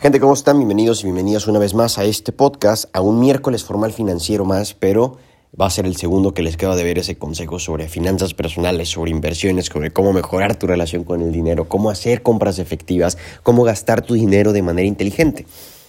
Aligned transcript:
Gente, 0.00 0.20
¿cómo 0.20 0.34
están? 0.34 0.58
Bienvenidos 0.58 1.00
y 1.00 1.06
bienvenidas 1.06 1.48
una 1.48 1.58
vez 1.58 1.74
más 1.74 1.98
a 1.98 2.04
este 2.04 2.30
podcast, 2.30 2.84
a 2.92 3.00
un 3.00 3.18
miércoles 3.18 3.64
formal 3.64 3.92
financiero 3.92 4.44
más, 4.44 4.72
pero 4.74 5.16
va 5.60 5.66
a 5.66 5.70
ser 5.70 5.86
el 5.86 5.96
segundo 5.96 6.34
que 6.34 6.42
les 6.42 6.56
queda 6.56 6.76
de 6.76 6.84
ver 6.84 7.00
ese 7.00 7.18
consejo 7.18 7.58
sobre 7.58 7.88
finanzas 7.88 8.32
personales, 8.32 8.90
sobre 8.90 9.10
inversiones, 9.10 9.66
sobre 9.66 9.90
cómo 9.90 10.12
mejorar 10.12 10.54
tu 10.54 10.68
relación 10.68 11.02
con 11.02 11.20
el 11.20 11.32
dinero, 11.32 11.68
cómo 11.68 11.90
hacer 11.90 12.22
compras 12.22 12.60
efectivas, 12.60 13.18
cómo 13.42 13.64
gastar 13.64 14.02
tu 14.02 14.14
dinero 14.14 14.52
de 14.52 14.62
manera 14.62 14.86
inteligente. 14.86 15.46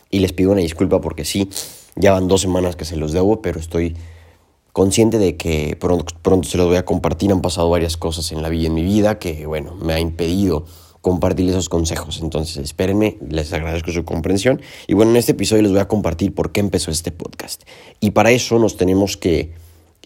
Y 0.09 0.21
les 0.21 0.33
pido 0.33 0.53
una 0.53 0.61
disculpa 0.61 0.99
porque 1.01 1.23
sí, 1.23 1.47
ya 1.95 2.11
van 2.11 2.27
dos 2.27 2.41
semanas 2.41 2.75
que 2.75 2.85
se 2.85 2.97
los 2.97 3.11
debo, 3.11 3.43
pero 3.43 3.59
estoy 3.59 3.95
consciente 4.73 5.19
de 5.19 5.37
que 5.37 5.77
pronto, 5.79 6.15
pronto 6.23 6.49
se 6.49 6.57
los 6.57 6.65
voy 6.65 6.77
a 6.77 6.83
compartir. 6.83 7.31
Han 7.31 7.41
pasado 7.41 7.69
varias 7.69 7.95
cosas 7.95 8.31
en 8.31 8.41
la 8.41 8.49
vida, 8.49 8.69
en 8.69 8.73
mi 8.73 8.81
vida, 8.81 9.19
que 9.19 9.45
bueno, 9.45 9.75
me 9.75 9.93
ha 9.93 9.99
impedido 9.99 10.65
compartir 11.01 11.49
esos 11.49 11.69
consejos. 11.69 12.19
Entonces, 12.21 12.57
espérenme, 12.57 13.17
les 13.29 13.53
agradezco 13.53 13.91
su 13.91 14.05
comprensión. 14.05 14.61
Y 14.87 14.93
bueno, 14.93 15.11
en 15.11 15.17
este 15.17 15.31
episodio 15.33 15.63
les 15.63 15.71
voy 15.71 15.81
a 15.81 15.87
compartir 15.87 16.33
por 16.33 16.51
qué 16.51 16.59
empezó 16.59 16.91
este 16.91 17.11
podcast. 17.11 17.63
Y 17.99 18.11
para 18.11 18.31
eso 18.31 18.59
nos 18.59 18.77
tenemos 18.77 19.17
que 19.17 19.53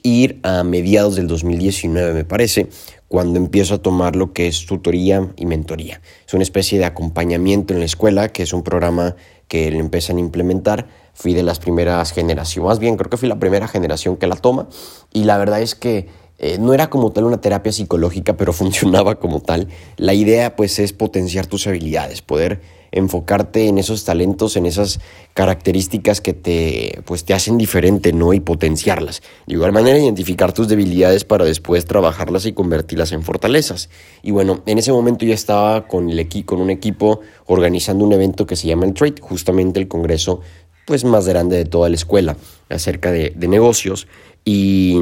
ir 0.03 0.39
a 0.43 0.63
mediados 0.63 1.15
del 1.15 1.27
2019, 1.27 2.13
me 2.13 2.25
parece, 2.25 2.67
cuando 3.07 3.39
empiezo 3.39 3.75
a 3.75 3.77
tomar 3.77 4.15
lo 4.15 4.33
que 4.33 4.47
es 4.47 4.65
tutoría 4.65 5.31
y 5.37 5.45
mentoría. 5.45 6.01
Es 6.27 6.33
una 6.33 6.43
especie 6.43 6.77
de 6.77 6.85
acompañamiento 6.85 7.73
en 7.73 7.79
la 7.79 7.85
escuela, 7.85 8.29
que 8.29 8.43
es 8.43 8.53
un 8.53 8.63
programa 8.63 9.15
que 9.47 9.71
le 9.71 9.79
empiezan 9.79 10.17
a 10.17 10.19
implementar. 10.19 10.87
Fui 11.13 11.33
de 11.33 11.43
las 11.43 11.59
primeras 11.59 12.11
generaciones, 12.11 12.67
más 12.67 12.79
bien 12.79 12.97
creo 12.97 13.09
que 13.09 13.17
fui 13.17 13.29
la 13.29 13.39
primera 13.39 13.67
generación 13.67 14.17
que 14.17 14.27
la 14.27 14.35
toma. 14.35 14.67
Y 15.13 15.25
la 15.25 15.37
verdad 15.37 15.61
es 15.61 15.75
que 15.75 16.07
eh, 16.45 16.57
no 16.59 16.73
era 16.73 16.89
como 16.89 17.13
tal 17.13 17.23
una 17.23 17.39
terapia 17.39 17.71
psicológica, 17.71 18.35
pero 18.35 18.51
funcionaba 18.63 19.15
como 19.15 19.39
tal. 19.39 19.69
La 19.95 20.13
idea 20.13 20.57
pues 20.57 20.77
es 20.77 20.91
potenciar 20.91 21.47
tus 21.47 21.67
habilidades, 21.67 22.21
poder 22.21 22.59
enfocarte 22.91 23.69
en 23.69 23.77
esos 23.77 24.03
talentos, 24.03 24.57
en 24.57 24.65
esas 24.65 24.99
características 25.33 26.19
que 26.19 26.33
te, 26.33 27.01
pues, 27.05 27.23
te 27.23 27.33
hacen 27.33 27.57
diferente, 27.57 28.11
¿no? 28.11 28.33
Y 28.33 28.41
potenciarlas. 28.41 29.23
De 29.47 29.53
igual 29.53 29.71
manera, 29.71 29.97
identificar 29.97 30.51
tus 30.51 30.67
debilidades 30.67 31.23
para 31.23 31.45
después 31.45 31.85
trabajarlas 31.85 32.45
y 32.45 32.51
convertirlas 32.51 33.13
en 33.13 33.23
fortalezas. 33.23 33.89
Y 34.21 34.31
bueno, 34.31 34.63
en 34.65 34.77
ese 34.77 34.91
momento 34.91 35.25
ya 35.25 35.33
estaba 35.33 35.87
con, 35.87 36.09
el 36.09 36.45
con 36.45 36.59
un 36.59 36.69
equipo 36.69 37.21
organizando 37.45 38.03
un 38.03 38.11
evento 38.11 38.45
que 38.45 38.57
se 38.57 38.67
llama 38.67 38.85
el 38.85 38.93
Trade, 38.93 39.21
justamente 39.21 39.79
el 39.79 39.87
congreso 39.87 40.41
pues 40.85 41.05
más 41.05 41.25
grande 41.25 41.55
de 41.55 41.65
toda 41.65 41.87
la 41.87 41.95
escuela 41.95 42.35
acerca 42.69 43.13
de, 43.13 43.31
de 43.33 43.47
negocios. 43.47 44.07
Y 44.45 44.99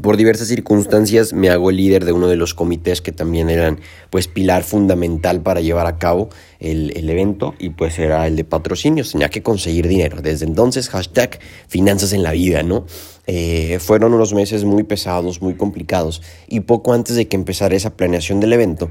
por 0.00 0.16
diversas 0.16 0.48
circunstancias 0.48 1.32
me 1.32 1.50
hago 1.50 1.70
líder 1.70 2.04
de 2.04 2.12
uno 2.12 2.26
de 2.26 2.36
los 2.36 2.52
comités 2.54 3.00
que 3.00 3.12
también 3.12 3.48
eran 3.48 3.80
pues 4.10 4.26
pilar 4.26 4.64
fundamental 4.64 5.40
para 5.40 5.60
llevar 5.60 5.86
a 5.86 5.98
cabo 5.98 6.30
el, 6.58 7.08
evento 7.08 7.54
y 7.58 7.70
pues 7.70 7.98
era 7.98 8.26
el 8.26 8.36
de 8.36 8.44
patrocinios, 8.44 9.12
tenía 9.12 9.28
que 9.28 9.42
conseguir 9.42 9.86
dinero. 9.86 10.20
Desde 10.20 10.46
entonces 10.46 10.88
hashtag 10.88 11.38
finanzas 11.68 12.12
en 12.12 12.22
la 12.22 12.32
vida, 12.32 12.62
¿no? 12.62 12.86
Eh, 13.26 13.78
fueron 13.80 14.12
unos 14.14 14.34
meses 14.34 14.64
muy 14.64 14.82
pesados, 14.82 15.40
muy 15.40 15.54
complicados 15.54 16.22
y 16.48 16.60
poco 16.60 16.92
antes 16.92 17.16
de 17.16 17.28
que 17.28 17.36
empezara 17.36 17.74
esa 17.74 17.96
planeación 17.96 18.40
del 18.40 18.52
evento, 18.52 18.90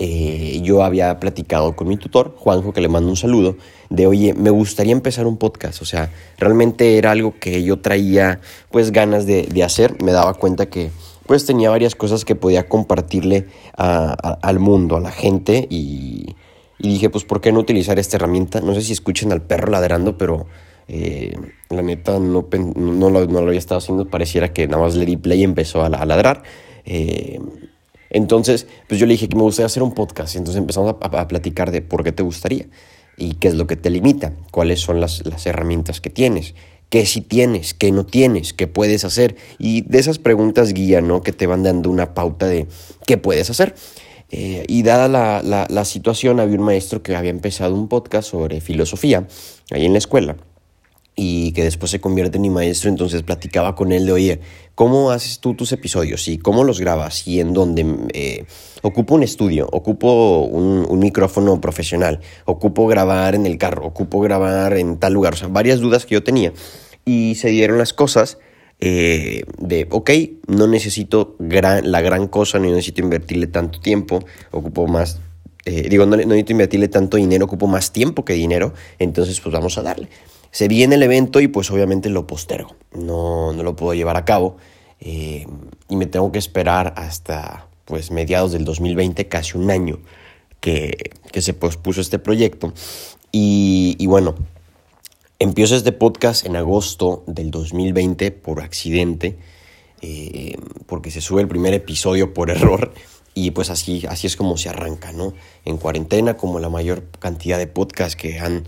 eh, 0.00 0.60
yo 0.62 0.82
había 0.82 1.20
platicado 1.20 1.76
con 1.76 1.86
mi 1.86 1.96
tutor, 1.96 2.34
Juanjo, 2.36 2.72
que 2.72 2.80
le 2.80 2.88
mando 2.88 3.08
un 3.08 3.16
saludo, 3.16 3.56
de 3.90 4.06
oye, 4.06 4.34
me 4.34 4.50
gustaría 4.50 4.92
empezar 4.92 5.26
un 5.26 5.36
podcast. 5.36 5.82
O 5.82 5.84
sea, 5.84 6.10
realmente 6.36 6.98
era 6.98 7.12
algo 7.12 7.34
que 7.38 7.62
yo 7.62 7.78
traía 7.78 8.40
pues 8.70 8.90
ganas 8.90 9.26
de, 9.26 9.62
hacer. 9.62 10.02
Me 10.02 10.12
daba 10.12 10.34
cuenta 10.34 10.66
que 10.66 10.90
pues 11.26 11.46
tenía 11.46 11.70
varias 11.70 11.94
cosas 11.94 12.24
que 12.24 12.34
podía 12.34 12.68
compartirle 12.68 13.46
al 13.76 14.58
mundo, 14.58 14.96
a 14.96 15.00
la 15.00 15.12
gente 15.12 15.66
y, 15.70 16.34
dije 16.78 17.08
pues 17.08 17.24
¿por 17.24 17.40
qué 17.40 17.50
no 17.50 17.60
utilizar 17.60 17.98
esta 17.98 18.16
herramienta? 18.16 18.60
No 18.60 18.74
sé 18.74 18.82
si 18.82 18.92
escuchen 18.92 19.32
al 19.32 19.42
perro 19.42 19.70
ladrando, 19.70 20.18
pero 20.18 20.46
eh, 20.86 21.34
la 21.70 21.80
neta 21.80 22.18
no, 22.18 22.46
no, 22.76 23.10
lo, 23.10 23.38
había 23.38 23.58
estado 23.58 23.78
haciendo, 23.78 24.10
pareciera 24.10 24.52
que 24.52 24.66
nada 24.66 24.82
más 24.82 24.96
le 24.96 25.06
di 25.06 25.16
play 25.16 25.40
y 25.40 25.44
empezó 25.44 25.82
a, 25.82 25.88
ladrar. 25.88 26.42
Eh, 26.84 27.38
entonces, 28.14 28.68
pues 28.88 29.00
yo 29.00 29.06
le 29.06 29.14
dije 29.14 29.28
que 29.28 29.34
me 29.34 29.42
gustaría 29.42 29.66
hacer 29.66 29.82
un 29.82 29.92
podcast. 29.92 30.36
Y 30.36 30.38
entonces 30.38 30.60
empezamos 30.60 30.94
a, 31.00 31.28
platicar 31.28 31.72
de 31.72 31.82
por 31.82 32.04
qué 32.04 32.12
te 32.12 32.22
gustaría 32.22 32.66
y 33.16 33.34
qué 33.34 33.48
es 33.48 33.54
lo 33.54 33.66
que 33.66 33.74
te 33.74 33.90
limita, 33.90 34.32
cuáles 34.52 34.80
son 34.80 35.00
las, 35.00 35.20
herramientas 35.44 36.00
que 36.00 36.10
tienes, 36.10 36.54
qué 36.90 37.06
sí 37.06 37.22
tienes, 37.22 37.74
qué 37.74 37.90
no 37.90 38.06
tienes, 38.06 38.52
qué 38.52 38.68
puedes 38.68 39.04
hacer. 39.04 39.34
Y 39.58 39.80
de 39.82 39.98
esas 39.98 40.20
preguntas 40.20 40.74
guía, 40.74 41.00
¿no? 41.00 41.22
Que 41.22 41.32
te 41.32 41.48
van 41.48 41.64
dando 41.64 41.90
una 41.90 42.14
pauta 42.14 42.46
de 42.46 42.68
qué 43.04 43.18
puedes 43.18 43.50
hacer. 43.50 43.74
Eh, 44.30 44.64
y 44.68 44.84
dada 44.84 45.08
la, 45.08 45.42
la, 45.42 45.66
la 45.68 45.84
situación, 45.84 46.38
había 46.38 46.56
un 46.56 46.64
maestro 46.64 47.02
que 47.02 47.16
había 47.16 47.30
empezado 47.30 47.74
un 47.74 47.88
podcast 47.88 48.30
sobre 48.30 48.60
filosofía 48.60 49.26
ahí 49.72 49.86
en 49.86 49.92
la 49.92 49.98
escuela 49.98 50.36
y 51.16 51.52
que 51.52 51.62
después 51.62 51.90
se 51.90 52.00
convierte 52.00 52.38
en 52.38 52.42
mi 52.42 52.50
maestro, 52.50 52.90
entonces 52.90 53.22
platicaba 53.22 53.74
con 53.74 53.92
él 53.92 54.06
de, 54.06 54.12
oye, 54.12 54.40
¿cómo 54.74 55.10
haces 55.10 55.38
tú 55.38 55.54
tus 55.54 55.70
episodios? 55.72 56.26
¿Y 56.26 56.38
cómo 56.38 56.64
los 56.64 56.80
grabas? 56.80 57.28
¿Y 57.28 57.40
en 57.40 57.52
dónde? 57.52 57.86
Eh, 58.12 58.44
ocupo 58.82 59.14
un 59.14 59.22
estudio, 59.22 59.68
ocupo 59.70 60.40
un, 60.40 60.98
micrófono 60.98 61.60
profesional, 61.60 62.20
ocupo 62.46 62.86
grabar 62.86 63.34
en 63.34 63.46
el 63.46 63.58
carro, 63.58 63.86
ocupo 63.86 64.20
grabar 64.20 64.76
en 64.76 64.98
tal 64.98 65.12
lugar, 65.12 65.34
o 65.34 65.36
sea, 65.36 65.48
varias 65.48 65.80
dudas 65.80 66.04
que 66.04 66.14
yo 66.14 66.24
tenía. 66.24 66.52
Y 67.04 67.36
se 67.36 67.48
dieron 67.48 67.78
las 67.78 67.92
cosas 67.92 68.38
eh, 68.80 69.44
de, 69.58 69.86
ok, 69.90 70.10
no 70.48 70.66
necesito 70.66 71.36
gran, 71.38 71.92
la 71.92 72.00
gran 72.00 72.26
cosa, 72.26 72.58
no 72.58 72.64
necesito 72.64 73.02
invertirle 73.02 73.46
tanto 73.46 73.80
tiempo, 73.80 74.24
ocupo 74.50 74.86
más 74.88 75.20
eh, 75.66 75.88
digo, 75.88 76.04
no, 76.04 76.16
no, 76.16 76.24
necesito 76.24 76.52
invertirle 76.52 76.88
tanto 76.88 77.16
dinero, 77.16 77.46
ocupo 77.46 77.66
más 77.66 77.90
tiempo 77.92 78.24
que 78.24 78.34
dinero, 78.34 78.74
entonces 78.98 79.40
pues 79.40 79.52
vamos 79.52 79.78
a 79.78 79.82
darle 79.82 80.08
se 80.54 80.68
viene 80.68 80.94
el 80.94 81.02
evento 81.02 81.40
y 81.40 81.48
pues 81.48 81.68
obviamente 81.72 82.08
lo 82.10 82.28
postergo, 82.28 82.76
no, 82.92 83.52
no 83.52 83.64
lo 83.64 83.74
puedo 83.74 83.92
llevar 83.92 84.16
a 84.16 84.24
cabo 84.24 84.56
eh, 85.00 85.48
y 85.88 85.96
me 85.96 86.06
tengo 86.06 86.30
que 86.30 86.38
esperar 86.38 86.94
hasta 86.96 87.66
pues 87.84 88.12
mediados 88.12 88.52
del 88.52 88.64
2020, 88.64 89.26
casi 89.26 89.58
un 89.58 89.72
año 89.72 89.98
que, 90.60 91.10
se 91.32 91.54
pospuso 91.54 92.00
este 92.00 92.20
proyecto 92.20 92.72
y, 93.32 94.06
bueno, 94.06 94.36
empiezo 95.40 95.74
este 95.74 95.90
podcast 95.90 96.46
en 96.46 96.54
agosto 96.54 97.24
del 97.26 97.50
2020 97.50 98.30
por 98.30 98.60
accidente, 98.62 99.36
eh, 100.02 100.56
porque 100.86 101.10
se 101.10 101.20
sube 101.20 101.42
el 101.42 101.48
primer 101.48 101.74
episodio 101.74 102.32
por 102.32 102.50
error 102.52 102.94
y 103.34 103.50
pues 103.50 103.70
así, 103.70 104.04
así 104.08 104.28
es 104.28 104.36
como 104.36 104.56
se 104.56 104.68
arranca, 104.68 105.10
¿no? 105.10 105.34
En 105.64 105.78
cuarentena, 105.78 106.36
como 106.36 106.60
la 106.60 106.68
mayor 106.68 107.02
cantidad 107.18 107.58
de 107.58 107.66
podcasts 107.66 108.14
que 108.14 108.38
han 108.38 108.62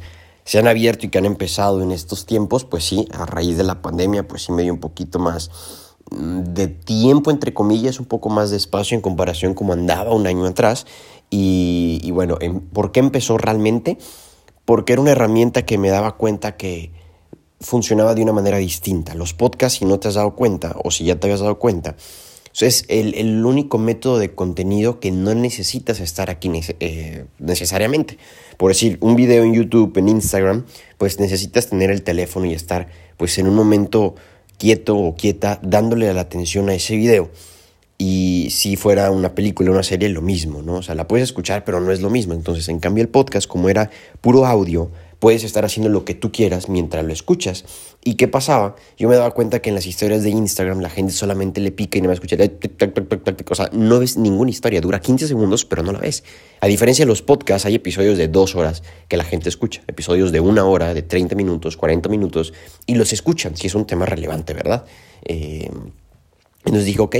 se 0.47 0.61
han 0.61 0.69
abierto 0.69 1.05
y 1.05 1.09
que 1.09 1.19
han 1.19 1.25
empezado 1.25 1.83
en 1.83 1.91
estos 1.91 2.25
tiempos, 2.25 2.65
pues 2.65 2.85
sí, 2.85 3.09
a 3.13 3.27
raíz 3.27 3.57
de 3.57 3.65
la 3.65 3.83
pandemia, 3.83 4.29
pues 4.29 4.45
sí 4.45 4.53
me 4.53 4.63
dio 4.63 4.73
un 4.73 4.79
poquito 4.79 5.19
más 5.19 5.51
mm, 6.13 6.55
de 6.55 6.69
tiempo, 6.69 7.33
entre 7.33 7.53
comillas, 7.53 7.99
un 7.99 8.07
poco 8.07 8.29
más 8.29 8.51
de 8.51 8.57
espacio 8.57 8.95
en 8.95 9.03
comparación 9.03 9.55
como 9.55 9.73
andaba 9.73 10.15
un 10.15 10.25
año 10.27 10.47
atrás. 10.47 10.87
Y, 11.29 12.09
bueno, 12.13 12.39
¿por 12.73 12.93
qué 12.93 13.01
empezó 13.01 13.37
realmente? 13.37 13.99
Porque 14.65 14.93
era 14.93 15.03
una 15.03 15.11
herramienta 15.11 15.67
que 15.67 15.77
me 15.77 15.89
daba 15.89 16.17
cuenta 16.17 16.57
que 16.57 16.93
funcionaba 17.59 18.15
de 18.15 18.23
una 18.23 18.33
manera 18.33 18.59
distinta. 18.59 19.17
Los 19.17 19.35
podcasts, 19.35 19.81
si 19.81 19.85
no 19.85 19.99
te 19.99 20.07
has 20.07 20.15
dado 20.15 20.37
cuenta, 20.37 20.77
o 20.85 20.93
si 20.93 21.05
ya 21.05 21.19
te 21.19 21.27
habías 21.27 21.41
dado 21.41 21.59
cuenta, 21.59 21.97
es 22.65 22.87
el, 22.89 23.15
el 23.15 23.45
único 23.45 23.77
método 23.77 24.19
de 24.19 24.35
contenido 24.35 24.99
que 24.99 25.11
no 25.11 25.35
necesitas 25.35 26.01
estar 26.01 26.31
aquí 26.31 26.51
eh, 26.81 27.27
necesariamente. 27.39 28.17
Por 28.57 28.71
decir, 28.71 28.97
un 29.01 29.15
video 29.15 29.45
en 29.45 29.53
YouTube, 29.53 29.95
en 29.99 30.09
Instagram, 30.09 30.65
pues 30.97 31.21
necesitas 31.21 31.69
tener 31.69 31.91
el 31.91 32.03
teléfono 32.03 32.47
y 32.47 32.55
estar 32.55 32.89
pues 33.19 33.37
en 33.37 33.49
un 33.49 33.55
momento 33.55 34.15
quieto 34.57 34.97
o 34.97 35.15
quieta 35.15 35.61
dándole 35.63 36.13
la 36.15 36.23
atención 36.23 36.71
a 36.71 36.75
ese 36.75 36.97
video. 36.97 37.31
Y 37.99 38.49
si 38.51 38.77
fuera 38.77 39.11
una 39.11 39.35
película, 39.35 39.71
una 39.71 39.83
serie, 39.83 40.09
lo 40.11 40.21
mismo, 40.23 40.63
¿no? 40.63 40.77
O 40.77 40.83
sea, 40.83 40.95
la 40.95 41.09
puedes 41.09 41.25
escuchar, 41.25 41.65
pero 41.65 41.81
no 41.81 41.93
es 41.93 42.01
lo 42.01 42.11
mismo. 42.11 42.35
Entonces, 42.35 42.69
en 42.69 42.79
cambio, 42.79 43.03
el 43.03 43.09
podcast, 43.09 43.47
como 43.47 43.69
era 43.71 43.91
puro 44.21 44.45
audio, 44.45 44.91
puedes 45.19 45.45
estar 45.45 45.65
haciendo 45.65 45.89
lo 45.89 46.05
que 46.05 46.15
tú 46.15 46.33
quieras 46.33 46.69
mientras 46.69 47.05
lo 47.05 47.13
escuchas. 47.13 47.65
¿Y 48.05 48.15
qué 48.15 48.29
pasaba? 48.29 48.77
Yo 48.97 49.09
me 49.09 49.17
daba 49.17 49.31
cuenta 49.33 49.61
que 49.61 49.71
en 49.71 49.75
las 49.75 49.87
historias 49.87 50.23
de 50.23 50.31
Instagram 50.31 50.81
la 50.81 50.91
gente 50.91 51.13
solamente 51.13 51.61
le 51.61 51.73
pica 51.73 51.99
y 51.99 52.03
no 52.03 52.09
me 52.09 52.15
escucha. 52.15 52.37
O 53.49 53.55
sea, 53.55 53.71
no 53.73 53.99
ves 53.99 54.17
ninguna 54.17 54.51
historia, 54.51 54.81
dura 54.81 55.01
15 55.01 55.27
segundos, 55.27 55.65
pero 55.65 55.83
no 55.83 55.93
la 55.93 55.99
ves. 55.99 56.23
A 56.61 56.67
diferencia 56.67 57.05
de 57.05 57.09
los 57.09 57.23
podcasts, 57.23 57.67
hay 57.67 57.75
episodios 57.75 58.19
de 58.19 58.29
dos 58.29 58.55
horas 58.55 58.83
que 59.09 59.17
la 59.17 59.25
gente 59.25 59.49
escucha, 59.49 59.83
episodios 59.89 60.33
de 60.33 60.41
una 60.41 60.65
hora, 60.65 60.95
de 60.95 61.03
30 61.03 61.35
minutos, 61.35 61.77
40 61.77 62.09
minutos, 62.09 62.53
y 62.87 62.95
los 62.95 63.13
escuchan, 63.13 63.57
si 63.57 63.67
es 63.67 63.75
un 63.75 63.87
tema 63.87 64.07
relevante, 64.07 64.55
¿verdad? 64.55 64.85
Eh, 65.25 65.69
entonces 66.65 66.85
dije, 66.85 67.01
ok, 67.01 67.17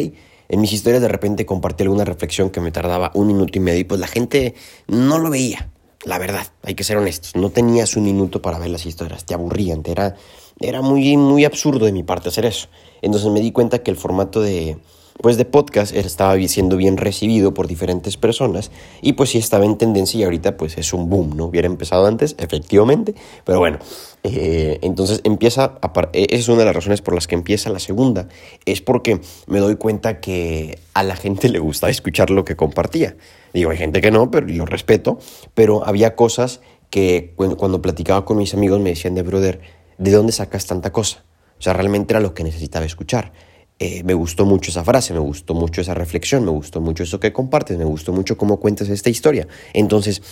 en 0.49 0.61
mis 0.61 0.73
historias 0.73 1.03
de 1.03 1.09
repente 1.09 1.47
compartí 1.47 1.83
alguna 1.83 2.05
reflexión 2.05 2.51
que 2.51 2.61
me 2.61 2.71
tardaba 2.71 3.11
un 3.15 3.27
minuto 3.27 3.59
y 3.59 3.61
medio 3.61 3.81
y 3.81 3.85
pues 3.85 4.01
la 4.01 4.07
gente 4.07 4.55
no 4.87 5.19
lo 5.19 5.31
veía. 5.31 5.71
La 6.07 6.19
verdad, 6.19 6.47
hay 6.63 6.77
que 6.77 6.85
ser 6.85 6.99
honestos. 6.99 7.35
No 7.35 7.51
tenías 7.51 7.97
un 7.97 8.05
minuto 8.05 8.41
para 8.41 8.61
ver 8.61 8.71
las 8.71 8.87
historias, 8.87 9.25
te 9.25 9.35
aburrían, 9.35 9.83
era, 9.85 10.15
era 10.61 10.81
muy, 10.81 11.17
muy 11.17 11.45
absurdo 11.45 11.85
de 11.85 11.91
mi 11.91 12.05
parte 12.05 12.29
hacer 12.29 12.47
eso. 12.47 12.69
Entonces 13.03 13.29
me 13.33 13.41
di 13.41 13.51
cuenta 13.51 13.81
que 13.81 13.91
el 13.91 13.97
formato 13.97 14.41
de, 14.41 14.79
pues 15.21 15.37
de 15.37 15.45
podcast 15.45 15.95
estaba 15.95 16.37
siendo 16.49 16.77
bien 16.77 16.97
recibido 16.97 17.55
por 17.55 17.67
diferentes 17.67 18.17
personas 18.17 18.71
y 19.01 19.15
pues 19.15 19.31
sí 19.31 19.39
estaba 19.39 19.65
en 19.65 19.79
tendencia 19.79 20.21
y 20.21 20.25
ahorita 20.25 20.57
pues 20.57 20.79
es 20.79 20.93
un 20.93 21.09
boom, 21.09 21.37
¿no? 21.37 21.47
Hubiera 21.47 21.67
empezado 21.67 22.07
antes, 22.07 22.37
efectivamente, 22.39 23.15
pero 23.45 23.59
bueno, 23.59 23.79
eh, 24.23 24.79
entonces 24.83 25.21
empieza, 25.25 25.79
a, 25.81 25.93
esa 26.13 26.37
es 26.37 26.49
una 26.49 26.61
de 26.61 26.65
las 26.67 26.75
razones 26.75 27.03
por 27.03 27.15
las 27.15 27.27
que 27.27 27.35
empieza 27.35 27.71
la 27.71 27.79
segunda, 27.79 28.29
es 28.65 28.81
porque 28.81 29.21
me 29.47 29.59
doy 29.61 29.77
cuenta 29.77 30.21
que 30.21 30.79
a 30.95 31.03
la 31.03 31.17
gente 31.17 31.49
le 31.49 31.59
gusta 31.59 31.89
escuchar 31.89 32.31
lo 32.31 32.45
que 32.45 32.57
compartía. 32.57 33.17
Digo, 33.55 33.71
hay 33.71 33.79
gente 33.79 34.01
que 34.01 34.11
no, 34.11 34.31
pero 34.31 34.47
lo 34.47 34.67
respeto, 34.67 35.19
pero 35.55 35.87
había 35.87 36.15
cosas 36.15 36.61
que 36.91 37.35
cuando 37.37 37.83
platicaba 37.83 38.25
con 38.25 38.37
mis 38.37 38.55
amigos 38.55 38.81
me 38.81 38.91
decían 38.91 39.15
de 39.15 39.23
brother, 39.23 39.61
¿de 39.99 40.11
dónde 40.11 40.33
sacas 40.33 40.67
tanta 40.67 40.93
cosa? 40.93 41.25
O 41.59 41.63
sea, 41.63 41.73
realmente 41.73 42.13
era 42.13 42.21
lo 42.21 42.35
que 42.35 42.45
necesitaba 42.45 42.85
escuchar. 42.85 43.33
Eh, 43.79 44.03
me 44.05 44.15
gustó 44.15 44.47
mucho 44.47 44.71
esa 44.71 44.85
frase, 44.85 45.13
me 45.13 45.19
gustó 45.19 45.53
mucho 45.53 45.83
esa 45.83 45.93
reflexión, 45.93 46.45
me 46.45 46.51
gustó 46.51 46.81
mucho 46.81 47.03
eso 47.03 47.21
que 47.21 47.35
compartes, 47.35 47.77
me 47.77 47.85
gustó 47.85 48.13
mucho 48.13 48.39
cómo 48.39 48.59
cuentas 48.59 48.89
esta 48.89 49.11
historia. 49.11 49.47
Entonces, 49.75 50.23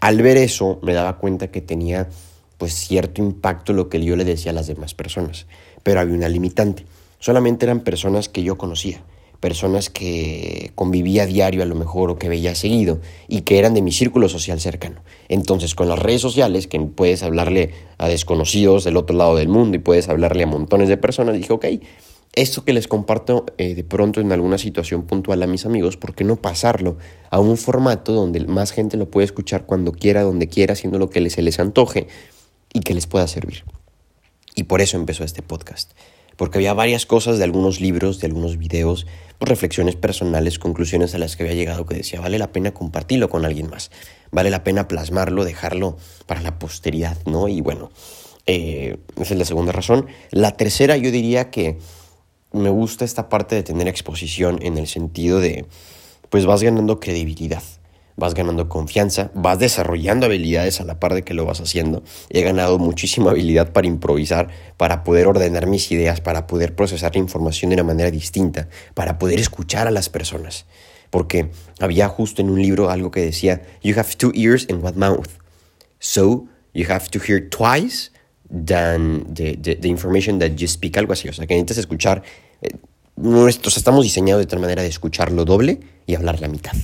al 0.00 0.20
ver 0.20 0.36
eso, 0.36 0.78
me 0.82 0.92
daba 0.92 1.16
cuenta 1.16 1.50
que 1.50 1.62
tenía 1.62 2.08
pues 2.58 2.74
cierto 2.74 3.22
impacto 3.22 3.72
lo 3.72 3.88
que 3.88 4.04
yo 4.04 4.16
le 4.16 4.24
decía 4.24 4.50
a 4.50 4.54
las 4.54 4.66
demás 4.66 4.92
personas, 4.92 5.46
pero 5.82 6.00
había 6.00 6.14
una 6.14 6.28
limitante. 6.28 6.84
Solamente 7.20 7.64
eran 7.64 7.80
personas 7.80 8.28
que 8.28 8.42
yo 8.42 8.58
conocía, 8.58 9.00
personas 9.40 9.88
que 9.88 10.72
convivía 10.74 11.22
a 11.22 11.26
diario 11.26 11.62
a 11.62 11.66
lo 11.66 11.74
mejor 11.74 12.10
o 12.10 12.18
que 12.18 12.28
veía 12.28 12.54
seguido 12.54 13.00
y 13.28 13.42
que 13.42 13.58
eran 13.58 13.74
de 13.74 13.82
mi 13.82 13.92
círculo 13.92 14.28
social 14.28 14.60
cercano. 14.60 15.00
Entonces, 15.28 15.74
con 15.74 15.88
las 15.88 15.98
redes 15.98 16.20
sociales, 16.20 16.66
que 16.66 16.78
puedes 16.80 17.22
hablarle 17.22 17.72
a 17.96 18.08
desconocidos 18.08 18.84
del 18.84 18.96
otro 18.96 19.16
lado 19.16 19.36
del 19.36 19.48
mundo 19.48 19.76
y 19.76 19.80
puedes 19.80 20.08
hablarle 20.08 20.42
a 20.42 20.46
montones 20.46 20.88
de 20.88 20.96
personas, 20.96 21.36
dije, 21.36 21.52
ok, 21.52 21.66
esto 22.40 22.64
que 22.64 22.72
les 22.72 22.86
comparto 22.86 23.46
eh, 23.58 23.74
de 23.74 23.84
pronto 23.84 24.20
en 24.20 24.30
alguna 24.32 24.58
situación 24.58 25.06
puntual 25.06 25.42
a 25.42 25.46
mis 25.46 25.66
amigos, 25.66 25.96
¿por 25.96 26.14
qué 26.14 26.24
no 26.24 26.36
pasarlo 26.36 26.96
a 27.30 27.40
un 27.40 27.56
formato 27.56 28.12
donde 28.12 28.40
más 28.46 28.70
gente 28.70 28.96
lo 28.96 29.10
puede 29.10 29.24
escuchar 29.24 29.66
cuando 29.66 29.92
quiera, 29.92 30.22
donde 30.22 30.48
quiera, 30.48 30.74
haciendo 30.74 30.98
lo 30.98 31.10
que 31.10 31.28
se 31.30 31.42
les 31.42 31.58
antoje 31.58 32.06
y 32.72 32.80
que 32.80 32.94
les 32.94 33.06
pueda 33.06 33.26
servir? 33.26 33.64
Y 34.54 34.64
por 34.64 34.80
eso 34.80 34.96
empezó 34.96 35.24
este 35.24 35.42
podcast, 35.42 35.92
porque 36.36 36.58
había 36.58 36.74
varias 36.74 37.06
cosas 37.06 37.38
de 37.38 37.44
algunos 37.44 37.80
libros, 37.80 38.20
de 38.20 38.28
algunos 38.28 38.56
videos, 38.56 39.06
reflexiones 39.40 39.96
personales, 39.96 40.58
conclusiones 40.58 41.14
a 41.14 41.18
las 41.18 41.36
que 41.36 41.42
había 41.44 41.54
llegado 41.54 41.86
que 41.86 41.96
decía, 41.96 42.20
vale 42.20 42.38
la 42.38 42.52
pena 42.52 42.72
compartirlo 42.72 43.28
con 43.28 43.44
alguien 43.44 43.68
más, 43.68 43.90
vale 44.30 44.50
la 44.50 44.64
pena 44.64 44.88
plasmarlo, 44.88 45.44
dejarlo 45.44 45.96
para 46.26 46.40
la 46.40 46.58
posteridad, 46.58 47.16
¿no? 47.26 47.48
Y 47.48 47.60
bueno, 47.60 47.90
eh, 48.46 48.96
esa 49.20 49.34
es 49.34 49.38
la 49.38 49.44
segunda 49.44 49.72
razón. 49.72 50.06
La 50.30 50.56
tercera 50.56 50.96
yo 50.96 51.10
diría 51.10 51.50
que 51.50 51.78
me 52.52 52.70
gusta 52.70 53.04
esta 53.04 53.28
parte 53.28 53.54
de 53.54 53.62
tener 53.62 53.88
exposición 53.88 54.58
en 54.62 54.78
el 54.78 54.86
sentido 54.86 55.40
de, 55.40 55.66
pues 56.30 56.46
vas 56.46 56.62
ganando 56.62 56.98
credibilidad, 56.98 57.62
vas 58.16 58.34
ganando 58.34 58.68
confianza, 58.68 59.30
vas 59.34 59.58
desarrollando 59.58 60.26
habilidades 60.26 60.80
a 60.80 60.84
la 60.84 60.98
par 60.98 61.14
de 61.14 61.22
que 61.22 61.34
lo 61.34 61.44
vas 61.44 61.60
haciendo. 61.60 62.02
He 62.30 62.42
ganado 62.42 62.78
muchísima 62.78 63.30
habilidad 63.30 63.72
para 63.72 63.86
improvisar, 63.86 64.48
para 64.76 65.04
poder 65.04 65.26
ordenar 65.26 65.66
mis 65.66 65.90
ideas, 65.92 66.20
para 66.20 66.46
poder 66.46 66.74
procesar 66.74 67.14
la 67.14 67.20
información 67.20 67.70
de 67.70 67.74
una 67.74 67.84
manera 67.84 68.10
distinta, 68.10 68.68
para 68.94 69.18
poder 69.18 69.38
escuchar 69.38 69.86
a 69.86 69.90
las 69.90 70.08
personas. 70.08 70.66
Porque 71.10 71.50
había 71.80 72.08
justo 72.08 72.42
en 72.42 72.50
un 72.50 72.60
libro 72.60 72.90
algo 72.90 73.10
que 73.10 73.20
decía, 73.20 73.62
You 73.82 73.94
have 73.98 74.16
two 74.16 74.32
ears 74.34 74.66
and 74.68 74.84
one 74.84 74.98
mouth. 74.98 75.28
So 76.00 76.46
you 76.74 76.86
have 76.90 77.08
to 77.10 77.18
hear 77.18 77.48
twice 77.48 78.10
than 78.50 79.34
the, 79.34 79.56
the, 79.56 79.88
information 79.88 80.38
that 80.38 80.56
you 80.56 80.66
speak, 80.66 80.96
algo 80.96 81.12
así. 81.12 81.28
O 81.28 81.32
sea, 81.32 81.46
que 81.46 81.54
necesitas 81.54 81.78
escuchar. 81.78 82.22
Eh, 82.62 82.76
nuestros 83.16 83.76
estamos 83.76 84.04
diseñados 84.04 84.40
de 84.40 84.46
tal 84.46 84.60
manera 84.60 84.82
de 84.82 84.88
escuchar 84.88 85.32
lo 85.32 85.44
doble 85.44 85.80
y 86.06 86.14
hablar 86.14 86.40
la 86.40 86.48
mitad. 86.48 86.76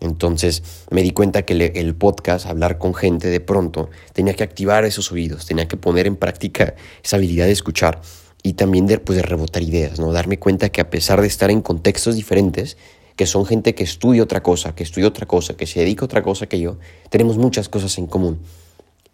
Entonces 0.00 0.62
me 0.90 1.02
di 1.02 1.12
cuenta 1.12 1.42
que 1.42 1.54
el 1.54 1.94
podcast, 1.94 2.46
hablar 2.46 2.78
con 2.78 2.94
gente 2.94 3.28
de 3.28 3.40
pronto, 3.40 3.88
tenía 4.12 4.34
que 4.34 4.44
activar 4.44 4.84
esos 4.84 5.10
oídos, 5.10 5.46
tenía 5.46 5.68
que 5.68 5.76
poner 5.76 6.06
en 6.06 6.16
práctica 6.16 6.74
esa 7.02 7.16
habilidad 7.16 7.46
de 7.46 7.52
escuchar 7.52 8.00
y 8.42 8.54
también 8.54 8.86
de, 8.86 8.98
pues, 8.98 9.16
de 9.16 9.22
rebotar 9.22 9.62
ideas, 9.62 9.98
¿no? 9.98 10.12
darme 10.12 10.38
cuenta 10.38 10.68
que 10.68 10.80
a 10.80 10.90
pesar 10.90 11.20
de 11.20 11.26
estar 11.26 11.50
en 11.50 11.62
contextos 11.62 12.14
diferentes, 12.14 12.76
que 13.16 13.26
son 13.26 13.46
gente 13.46 13.74
que 13.74 13.84
estudia 13.84 14.22
otra 14.22 14.42
cosa, 14.42 14.74
que 14.74 14.82
estudia 14.82 15.08
otra 15.08 15.26
cosa, 15.26 15.56
que 15.56 15.66
se 15.66 15.80
dedica 15.80 16.02
a 16.02 16.06
otra 16.06 16.22
cosa 16.22 16.46
que 16.46 16.60
yo, 16.60 16.78
tenemos 17.08 17.38
muchas 17.38 17.68
cosas 17.68 17.96
en 17.96 18.06
común. 18.06 18.40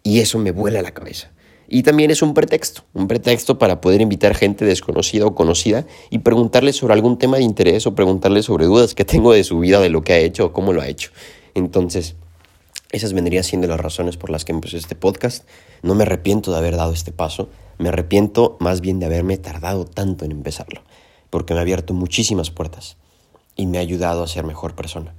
Y 0.03 0.19
eso 0.19 0.37
me 0.37 0.51
vuela 0.51 0.81
la 0.81 0.91
cabeza. 0.91 1.31
Y 1.67 1.83
también 1.83 2.11
es 2.11 2.21
un 2.21 2.33
pretexto, 2.33 2.83
un 2.93 3.07
pretexto 3.07 3.57
para 3.57 3.81
poder 3.81 4.01
invitar 4.01 4.35
gente 4.35 4.65
desconocida 4.65 5.25
o 5.25 5.35
conocida 5.35 5.85
y 6.09 6.19
preguntarle 6.19 6.73
sobre 6.73 6.93
algún 6.93 7.17
tema 7.17 7.37
de 7.37 7.43
interés 7.43 7.87
o 7.87 7.95
preguntarle 7.95 8.43
sobre 8.43 8.65
dudas 8.65 8.93
que 8.95 9.05
tengo 9.05 9.33
de 9.33 9.43
su 9.43 9.59
vida, 9.59 9.79
de 9.79 9.89
lo 9.89 10.03
que 10.03 10.13
ha 10.13 10.19
hecho 10.19 10.45
o 10.45 10.53
cómo 10.53 10.73
lo 10.73 10.81
ha 10.81 10.87
hecho. 10.87 11.11
Entonces, 11.55 12.15
esas 12.91 13.13
vendrían 13.13 13.43
siendo 13.43 13.67
las 13.67 13.79
razones 13.79 14.17
por 14.17 14.29
las 14.29 14.45
que 14.45 14.51
empecé 14.51 14.77
este 14.77 14.95
podcast. 14.95 15.47
No 15.81 15.95
me 15.95 16.03
arrepiento 16.03 16.51
de 16.51 16.57
haber 16.57 16.75
dado 16.75 16.93
este 16.93 17.11
paso, 17.11 17.49
me 17.79 17.89
arrepiento 17.89 18.55
más 18.59 18.81
bien 18.81 18.99
de 18.99 19.07
haberme 19.07 19.37
tardado 19.37 19.85
tanto 19.85 20.25
en 20.25 20.31
empezarlo, 20.31 20.81
porque 21.29 21.53
me 21.53 21.59
ha 21.59 21.63
abierto 21.63 21.93
muchísimas 21.93 22.51
puertas 22.51 22.97
y 23.55 23.65
me 23.65 23.79
ha 23.79 23.81
ayudado 23.81 24.23
a 24.23 24.27
ser 24.27 24.45
mejor 24.45 24.75
persona. 24.75 25.15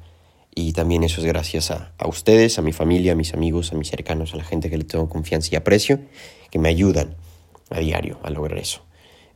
Y 0.55 0.73
también 0.73 1.03
eso 1.03 1.21
es 1.21 1.27
gracias 1.27 1.71
a, 1.71 1.93
ustedes, 2.07 2.59
a 2.59 2.63
mi 2.63 2.73
familia, 2.73 3.13
a 3.13 3.15
mis 3.17 3.35
amigos, 3.35 3.73
a 3.73 3.77
mis 3.77 3.89
cercanos, 3.89 4.35
a 4.35 4.37
la 4.37 4.45
gente 4.45 4.71
que 4.71 4.79
le 4.79 4.85
tengo 4.85 5.09
confianza 5.09 5.49
y 5.53 5.57
aprecio, 5.57 6.01
que 6.51 6.59
me 6.59 6.69
ayudan 6.69 7.17
a 7.71 7.81
diario 7.81 8.21
a 8.23 8.31
lograr 8.31 8.59
eso. 8.59 8.83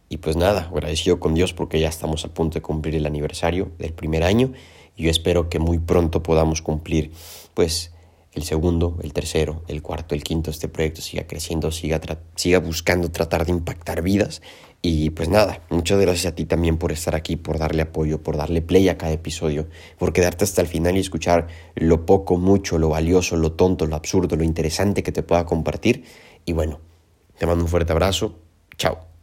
Y 0.08 0.18
pues 0.18 0.36
nada, 0.36 0.68
agradecido 0.72 1.18
con 1.18 1.34
Dios 1.34 1.52
porque 1.52 1.80
ya 1.80 1.88
estamos 1.88 2.24
a 2.24 2.28
punto 2.28 2.54
de 2.54 2.62
cumplir 2.62 2.94
el 2.94 3.04
aniversario 3.04 3.72
del 3.78 3.92
primer 3.92 4.22
año 4.22 4.52
y 4.96 5.04
yo 5.04 5.10
espero 5.10 5.48
que 5.48 5.58
muy 5.58 5.78
pronto 5.78 6.22
podamos 6.22 6.62
cumplir 6.62 7.10
pues 7.54 7.92
el 8.38 8.44
segundo, 8.44 8.96
el 9.02 9.12
tercero, 9.12 9.62
el 9.68 9.82
cuarto, 9.82 10.14
el 10.14 10.22
quinto, 10.22 10.50
este 10.50 10.68
proyecto 10.68 11.02
siga 11.02 11.26
creciendo, 11.26 11.70
siga, 11.70 12.00
siga 12.34 12.60
buscando 12.60 13.10
tratar 13.10 13.44
de 13.44 13.52
impactar 13.52 14.02
vidas. 14.02 14.40
Y 14.80 15.10
pues 15.10 15.28
nada, 15.28 15.60
muchas 15.70 16.00
gracias 16.00 16.32
a 16.32 16.34
ti 16.36 16.44
también 16.44 16.78
por 16.78 16.92
estar 16.92 17.16
aquí, 17.16 17.36
por 17.36 17.58
darle 17.58 17.82
apoyo, 17.82 18.22
por 18.22 18.36
darle 18.36 18.62
play 18.62 18.88
a 18.88 18.96
cada 18.96 19.12
episodio, 19.12 19.68
por 19.98 20.12
quedarte 20.12 20.44
hasta 20.44 20.62
el 20.62 20.68
final 20.68 20.96
y 20.96 21.00
escuchar 21.00 21.48
lo 21.74 22.06
poco, 22.06 22.36
mucho, 22.36 22.78
lo 22.78 22.88
valioso, 22.88 23.36
lo 23.36 23.52
tonto, 23.52 23.86
lo 23.86 23.96
absurdo, 23.96 24.36
lo 24.36 24.44
interesante 24.44 25.02
que 25.02 25.12
te 25.12 25.24
pueda 25.24 25.44
compartir. 25.44 26.04
Y 26.44 26.52
bueno, 26.52 26.80
te 27.38 27.46
mando 27.46 27.64
un 27.64 27.70
fuerte 27.70 27.92
abrazo. 27.92 28.38
Chao. 28.76 29.17